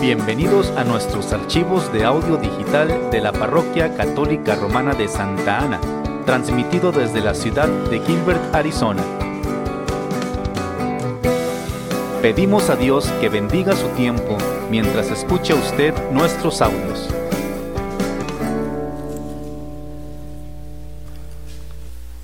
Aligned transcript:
Bienvenidos 0.00 0.68
a 0.78 0.84
nuestros 0.84 1.30
archivos 1.30 1.92
de 1.92 2.04
audio 2.04 2.38
digital 2.38 3.10
de 3.10 3.20
la 3.20 3.32
Parroquia 3.32 3.94
Católica 3.98 4.54
Romana 4.54 4.94
de 4.94 5.06
Santa 5.08 5.58
Ana, 5.58 5.78
transmitido 6.24 6.90
desde 6.90 7.20
la 7.20 7.34
ciudad 7.34 7.68
de 7.68 8.00
Gilbert, 8.00 8.54
Arizona. 8.54 9.04
Pedimos 12.22 12.70
a 12.70 12.76
Dios 12.76 13.10
que 13.20 13.28
bendiga 13.28 13.76
su 13.76 13.88
tiempo 13.88 14.38
mientras 14.70 15.10
escucha 15.10 15.54
usted 15.54 15.92
nuestros 16.12 16.62
audios. 16.62 17.10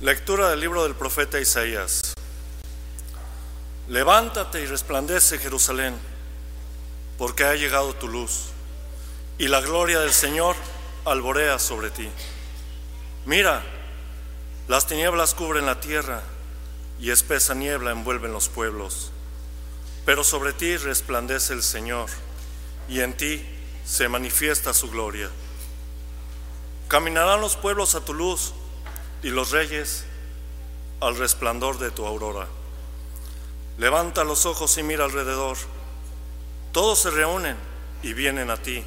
Lectura 0.01 0.49
del 0.49 0.61
libro 0.61 0.81
del 0.81 0.95
profeta 0.95 1.39
Isaías. 1.39 2.15
Levántate 3.87 4.63
y 4.63 4.65
resplandece 4.65 5.37
Jerusalén, 5.37 5.93
porque 7.17 7.43
ha 7.43 7.55
llegado 7.55 7.93
tu 7.93 8.07
luz, 8.07 8.49
y 9.37 9.47
la 9.47 9.61
gloria 9.61 9.99
del 9.99 10.13
Señor 10.13 10.55
alborea 11.05 11.59
sobre 11.59 11.89
ti. 11.89 12.09
Mira, 13.25 13.63
las 14.67 14.87
tinieblas 14.87 15.33
cubren 15.33 15.65
la 15.65 15.79
tierra, 15.79 16.23
y 16.99 17.11
espesa 17.11 17.53
niebla 17.53 17.91
envuelven 17.91 18.33
los 18.33 18.49
pueblos. 18.49 19.11
Pero 20.05 20.23
sobre 20.23 20.53
ti 20.53 20.77
resplandece 20.77 21.53
el 21.53 21.63
Señor, 21.63 22.09
y 22.89 23.01
en 23.01 23.15
ti 23.15 23.45
se 23.85 24.09
manifiesta 24.09 24.73
su 24.73 24.89
gloria. 24.89 25.29
Caminarán 26.87 27.41
los 27.41 27.55
pueblos 27.55 27.95
a 27.95 28.05
tu 28.05 28.13
luz, 28.13 28.53
y 29.23 29.29
los 29.29 29.51
reyes 29.51 30.05
al 31.01 31.17
resplandor 31.17 31.79
de 31.79 31.91
tu 31.91 32.05
aurora. 32.05 32.47
Levanta 33.77 34.23
los 34.23 34.45
ojos 34.45 34.77
y 34.77 34.83
mira 34.83 35.05
alrededor. 35.05 35.57
Todos 36.77 36.99
se 36.99 37.09
reúnen 37.09 37.57
y 38.03 38.13
vienen 38.13 38.51
a 38.51 38.57
ti. 38.57 38.85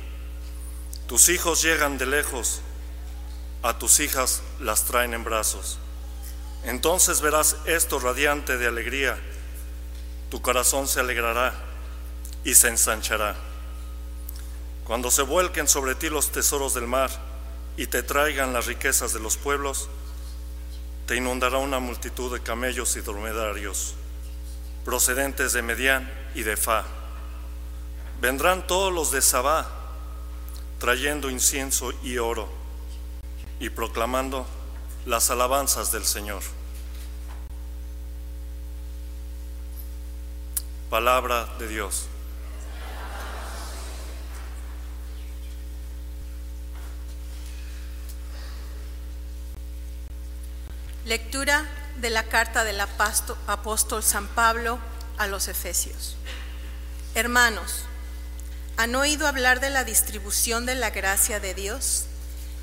Tus 1.08 1.28
hijos 1.28 1.60
llegan 1.60 1.98
de 1.98 2.06
lejos, 2.06 2.60
a 3.64 3.80
tus 3.80 3.98
hijas 3.98 4.42
las 4.60 4.84
traen 4.84 5.12
en 5.12 5.24
brazos. 5.24 5.76
Entonces 6.62 7.20
verás 7.20 7.56
esto 7.64 7.98
radiante 7.98 8.58
de 8.58 8.68
alegría. 8.68 9.18
Tu 10.30 10.40
corazón 10.40 10.86
se 10.86 11.00
alegrará 11.00 11.52
y 12.44 12.54
se 12.54 12.68
ensanchará. 12.68 13.34
Cuando 14.84 15.10
se 15.10 15.22
vuelquen 15.22 15.66
sobre 15.66 15.96
ti 15.96 16.10
los 16.10 16.30
tesoros 16.30 16.74
del 16.74 16.86
mar 16.86 17.10
y 17.76 17.88
te 17.88 18.04
traigan 18.04 18.52
las 18.52 18.66
riquezas 18.66 19.12
de 19.12 19.18
los 19.18 19.36
pueblos, 19.36 19.88
te 21.06 21.16
inundará 21.16 21.58
una 21.58 21.80
multitud 21.80 22.32
de 22.32 22.40
camellos 22.40 22.96
y 22.96 23.00
dromedarios 23.00 23.94
procedentes 24.84 25.52
de 25.54 25.62
Medián 25.62 26.08
y 26.36 26.44
de 26.44 26.56
Fa. 26.56 26.99
Vendrán 28.20 28.66
todos 28.66 28.92
los 28.92 29.10
de 29.10 29.22
Sabá 29.22 29.66
trayendo 30.78 31.30
incienso 31.30 31.92
y 32.02 32.18
oro 32.18 32.48
y 33.58 33.70
proclamando 33.70 34.46
las 35.06 35.30
alabanzas 35.30 35.90
del 35.90 36.04
Señor. 36.04 36.42
Palabra 40.90 41.46
de 41.58 41.68
Dios. 41.68 42.06
Lectura 51.06 51.66
de 51.96 52.10
la 52.10 52.24
carta 52.24 52.64
del 52.64 52.80
apóstol 52.80 54.02
San 54.02 54.26
Pablo 54.28 54.78
a 55.16 55.26
los 55.26 55.48
Efesios. 55.48 56.16
Hermanos, 57.14 57.84
¿han 58.76 58.94
oído 58.94 59.26
hablar 59.26 59.60
de 59.60 59.70
la 59.70 59.84
distribución 59.84 60.66
de 60.66 60.74
la 60.74 60.90
gracia 60.90 61.40
de 61.40 61.54
Dios 61.54 62.04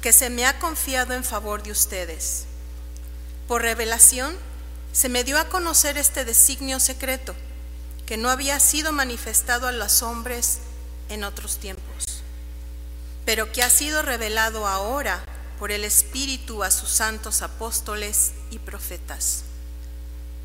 que 0.02 0.14
se 0.14 0.30
me 0.30 0.46
ha 0.46 0.60
confiado 0.60 1.14
en 1.14 1.24
favor 1.24 1.64
de 1.64 1.72
ustedes? 1.72 2.46
Por 3.48 3.62
revelación 3.62 4.36
se 4.92 5.10
me 5.10 5.24
dio 5.24 5.40
a 5.40 5.50
conocer 5.50 5.98
este 5.98 6.26
designio 6.26 6.80
secreto 6.80 7.36
que 8.06 8.18
no 8.18 8.30
había 8.30 8.60
sido 8.60 8.92
manifestado 8.92 9.68
a 9.68 9.72
los 9.72 10.02
hombres 10.02 10.60
en 11.10 11.24
otros 11.24 11.58
tiempos, 11.58 12.24
pero 13.26 13.52
que 13.52 13.64
ha 13.64 13.70
sido 13.70 14.02
revelado 14.02 14.68
ahora 14.68 15.24
por 15.60 15.72
el 15.72 15.84
Espíritu 15.84 16.64
a 16.64 16.72
sus 16.72 16.90
santos 16.90 17.42
apóstoles 17.42 18.32
y 18.50 18.60
profetas. 18.60 19.44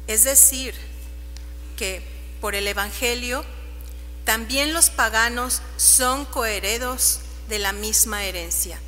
Es 0.07 0.25
decir, 0.25 0.75
que 1.77 2.03
por 2.41 2.55
el 2.55 2.67
Evangelio 2.67 3.45
también 4.25 4.73
los 4.73 4.91
paganos 4.91 5.63
son 5.77 6.25
coheredos 6.25 7.21
de 7.49 7.59
la 7.59 7.73
misma 7.73 8.25
herencia, 8.25 8.79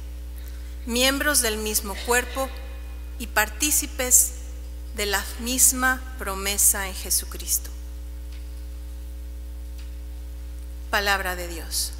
miembros 0.87 1.43
del 1.43 1.56
mismo 1.56 1.95
cuerpo 2.06 2.49
y 3.19 3.27
partícipes 3.27 4.33
de 4.97 5.06
la 5.06 5.25
misma 5.41 6.00
promesa 6.19 6.87
en 6.89 6.94
Jesucristo. 6.94 7.71
Palabra 10.91 11.34
de 11.34 11.49
Dios. 11.49 11.93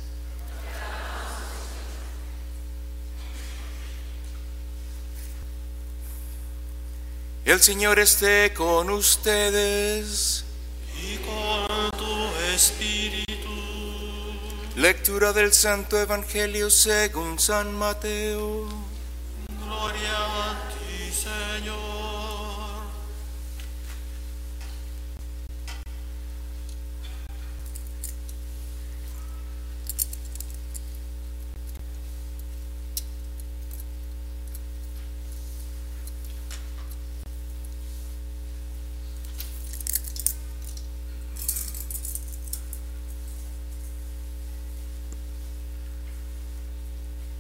El 7.45 7.61
Señor 7.61 7.99
esté 7.99 8.55
con 8.55 8.89
ustedes. 8.89 10.45
Y 10.97 11.17
con 11.19 11.74
espíritu. 12.55 13.25
Lectura 14.77 15.33
del 15.33 15.53
Santo 15.53 15.99
Evangelio 15.99 16.71
según 16.71 17.39
San 17.39 17.77
Mateo. 17.77 18.69
Gloria 19.61 20.17
a 20.17 20.69
ti, 20.71 21.13
Señor. 21.13 22.24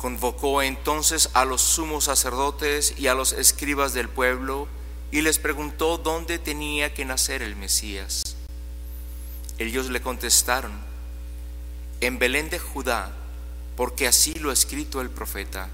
Convocó 0.00 0.62
entonces 0.62 1.28
a 1.34 1.44
los 1.44 1.60
sumos 1.60 2.04
sacerdotes 2.04 2.94
y 2.96 3.08
a 3.08 3.14
los 3.14 3.34
escribas 3.34 3.92
del 3.92 4.08
pueblo 4.08 4.66
y 5.10 5.20
les 5.20 5.38
preguntó 5.38 5.98
dónde 5.98 6.38
tenía 6.38 6.94
que 6.94 7.04
nacer 7.04 7.42
el 7.42 7.54
Mesías. 7.54 8.34
Ellos 9.58 9.90
le 9.90 10.00
contestaron, 10.00 10.72
en 12.00 12.18
Belén 12.18 12.48
de 12.48 12.58
Judá, 12.58 13.12
porque 13.76 14.08
así 14.08 14.32
lo 14.32 14.48
ha 14.48 14.54
escrito 14.54 15.02
el 15.02 15.10
profeta. 15.10 15.68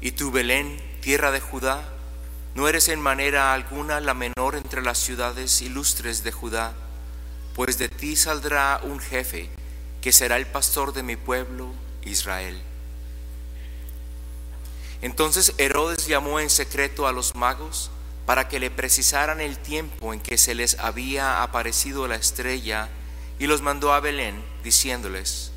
Y 0.00 0.12
tú, 0.12 0.30
Belén, 0.30 0.80
tierra 1.00 1.32
de 1.32 1.40
Judá, 1.40 1.82
no 2.54 2.68
eres 2.68 2.88
en 2.88 3.00
manera 3.00 3.54
alguna 3.54 3.98
la 3.98 4.14
menor 4.14 4.54
entre 4.54 4.82
las 4.82 4.98
ciudades 4.98 5.62
ilustres 5.62 6.22
de 6.22 6.30
Judá, 6.30 6.74
pues 7.56 7.76
de 7.76 7.88
ti 7.88 8.14
saldrá 8.14 8.78
un 8.84 9.00
jefe 9.00 9.50
que 10.00 10.12
será 10.12 10.36
el 10.36 10.46
pastor 10.46 10.92
de 10.92 11.02
mi 11.02 11.16
pueblo 11.16 11.72
Israel. 12.04 12.62
Entonces 15.02 15.54
Herodes 15.58 16.06
llamó 16.06 16.40
en 16.40 16.50
secreto 16.50 17.06
a 17.06 17.12
los 17.12 17.34
magos 17.34 17.90
para 18.24 18.48
que 18.48 18.58
le 18.58 18.70
precisaran 18.70 19.40
el 19.40 19.58
tiempo 19.58 20.12
en 20.12 20.20
que 20.20 20.38
se 20.38 20.54
les 20.54 20.78
había 20.78 21.42
aparecido 21.42 22.08
la 22.08 22.16
estrella 22.16 22.88
y 23.38 23.46
los 23.46 23.62
mandó 23.62 23.92
a 23.92 24.00
Belén 24.00 24.42
diciéndoles, 24.64 25.52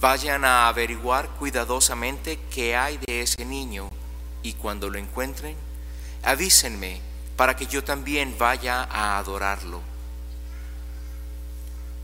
vayan 0.00 0.44
a 0.44 0.68
averiguar 0.68 1.28
cuidadosamente 1.38 2.38
qué 2.50 2.76
hay 2.76 2.98
de 3.06 3.20
ese 3.20 3.44
niño 3.44 3.90
y 4.42 4.54
cuando 4.54 4.90
lo 4.90 4.98
encuentren, 4.98 5.56
avísenme 6.22 7.00
para 7.36 7.54
que 7.54 7.66
yo 7.66 7.84
también 7.84 8.36
vaya 8.38 8.82
a 8.84 9.18
adorarlo. 9.18 9.82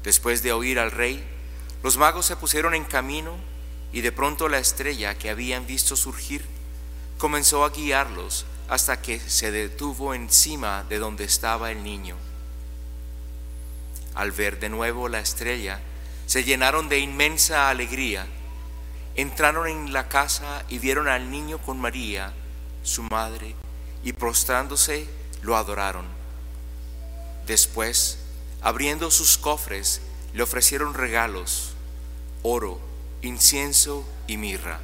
Después 0.02 0.42
de 0.42 0.52
oír 0.52 0.78
al 0.78 0.90
rey, 0.90 1.24
Los 1.82 1.96
magos 1.96 2.26
se 2.26 2.36
pusieron 2.36 2.74
en 2.74 2.84
camino 2.84 3.34
y 3.92 4.00
de 4.00 4.12
pronto 4.12 4.48
la 4.48 4.58
estrella 4.58 5.16
que 5.16 5.30
habían 5.30 5.66
visto 5.66 5.96
surgir 5.96 6.44
comenzó 7.18 7.64
a 7.64 7.70
guiarlos 7.70 8.46
hasta 8.68 9.00
que 9.02 9.20
se 9.20 9.50
detuvo 9.50 10.14
encima 10.14 10.84
de 10.88 10.98
donde 10.98 11.24
estaba 11.24 11.70
el 11.70 11.82
niño. 11.82 12.16
Al 14.14 14.32
ver 14.32 14.58
de 14.60 14.68
nuevo 14.68 15.08
la 15.08 15.20
estrella, 15.20 15.80
se 16.26 16.44
llenaron 16.44 16.88
de 16.88 16.98
inmensa 16.98 17.68
alegría. 17.68 18.26
Entraron 19.14 19.68
en 19.68 19.92
la 19.92 20.08
casa 20.08 20.64
y 20.68 20.78
vieron 20.78 21.08
al 21.08 21.30
niño 21.30 21.58
con 21.58 21.78
María, 21.78 22.32
su 22.82 23.02
madre, 23.02 23.54
y 24.02 24.14
prostrándose 24.14 25.06
lo 25.42 25.56
adoraron. 25.56 26.06
Después, 27.46 28.18
abriendo 28.62 29.10
sus 29.10 29.36
cofres, 29.36 30.00
le 30.32 30.42
ofrecieron 30.42 30.94
regalos, 30.94 31.74
oro, 32.42 32.80
incienso 33.22 34.04
y 34.26 34.36
mirra. 34.36 34.80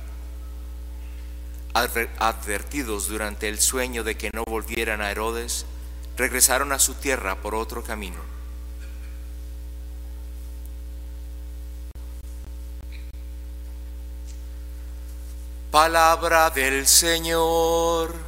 Advertidos 1.74 3.08
durante 3.08 3.48
el 3.48 3.60
sueño 3.60 4.02
de 4.02 4.16
que 4.16 4.30
no 4.32 4.44
volvieran 4.44 5.00
a 5.00 5.10
Herodes, 5.10 5.66
regresaron 6.16 6.72
a 6.72 6.78
su 6.78 6.94
tierra 6.94 7.36
por 7.36 7.54
otro 7.54 7.84
camino. 7.84 8.18
Palabra 15.70 16.50
del 16.50 16.86
Señor. 16.86 18.27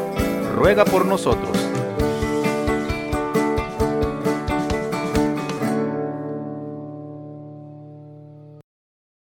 ruega 0.51 0.85
por 0.85 1.05
nosotros. 1.05 1.70